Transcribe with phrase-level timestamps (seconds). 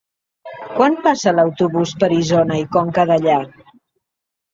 [0.77, 3.37] Quan passa l'autobús per Isona i Conca Dellà?